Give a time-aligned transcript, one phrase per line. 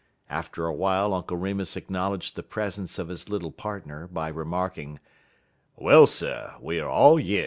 [0.31, 4.99] After a while Uncle Remus acknowledged the presence of his little partner by remarking:
[5.75, 7.39] "Well, sir, we er all yer.